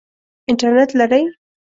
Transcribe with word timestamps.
انټرنټ 0.49 0.89
لرئ؟ 0.99 1.21